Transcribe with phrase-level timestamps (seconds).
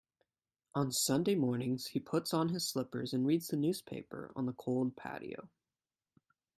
[0.73, 4.95] On Sunday mornings, he puts on his slippers and reads the newspaper on the cold
[4.95, 5.47] patio.